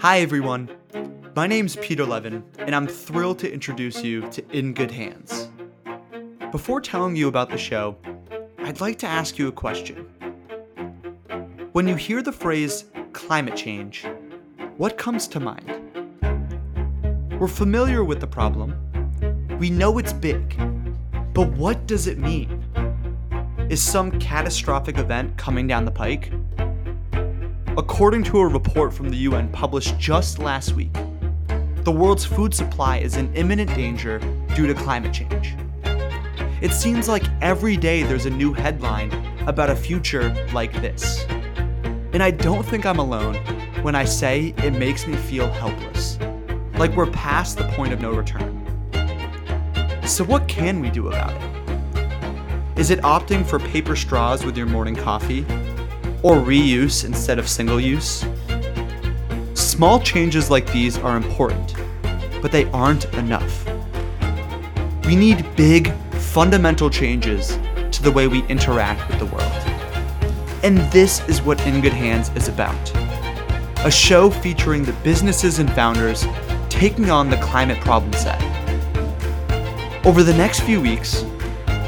[0.00, 0.70] Hi, everyone.
[1.34, 5.48] My name's Peter Levin, and I'm thrilled to introduce you to In Good Hands.
[6.52, 7.96] Before telling you about the show,
[8.58, 10.08] I'd like to ask you a question.
[11.72, 14.06] When you hear the phrase climate change,
[14.76, 15.68] what comes to mind?
[17.40, 18.76] We're familiar with the problem.
[19.58, 20.56] We know it's big.
[21.34, 22.62] But what does it mean?
[23.68, 26.30] Is some catastrophic event coming down the pike?
[27.78, 30.92] According to a report from the UN published just last week,
[31.84, 34.18] the world's food supply is in imminent danger
[34.56, 35.54] due to climate change.
[36.60, 39.12] It seems like every day there's a new headline
[39.46, 41.24] about a future like this.
[42.12, 43.36] And I don't think I'm alone
[43.82, 46.18] when I say it makes me feel helpless,
[46.80, 48.56] like we're past the point of no return.
[50.04, 52.76] So, what can we do about it?
[52.76, 55.46] Is it opting for paper straws with your morning coffee?
[56.22, 58.24] Or reuse instead of single use?
[59.54, 61.74] Small changes like these are important,
[62.42, 63.64] but they aren't enough.
[65.06, 67.56] We need big, fundamental changes
[67.92, 69.52] to the way we interact with the world.
[70.64, 72.92] And this is what In Good Hands is about
[73.84, 76.26] a show featuring the businesses and founders
[76.68, 78.42] taking on the climate problem set.
[80.04, 81.24] Over the next few weeks,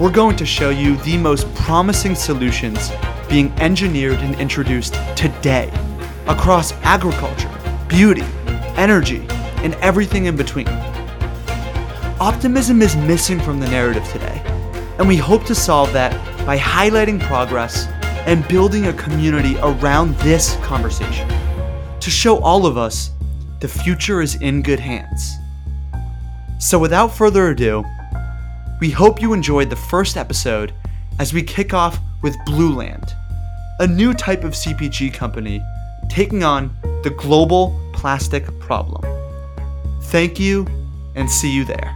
[0.00, 2.90] we're going to show you the most promising solutions
[3.28, 5.70] being engineered and introduced today
[6.26, 7.50] across agriculture,
[7.88, 8.24] beauty,
[8.76, 9.26] energy,
[9.58, 10.68] and everything in between.
[12.18, 14.42] Optimism is missing from the narrative today,
[14.98, 16.12] and we hope to solve that
[16.46, 17.86] by highlighting progress
[18.26, 21.28] and building a community around this conversation
[22.00, 23.10] to show all of us
[23.60, 25.36] the future is in good hands.
[26.58, 27.84] So, without further ado,
[28.80, 30.72] we hope you enjoyed the first episode
[31.18, 33.14] as we kick off with Blueland,
[33.78, 35.62] a new type of CPG company
[36.08, 39.04] taking on the global plastic problem.
[40.06, 40.66] Thank you,
[41.14, 41.95] and see you there.